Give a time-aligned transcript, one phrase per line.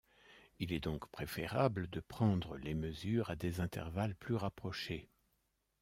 [0.57, 5.11] Il est donc préférable de prendre les mesures à des intervalles plus rapprochés.